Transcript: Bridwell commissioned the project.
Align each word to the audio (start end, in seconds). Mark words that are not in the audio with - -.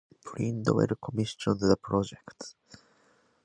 Bridwell 0.25 0.95
commissioned 0.99 1.59
the 1.59 1.77
project. 1.79 2.55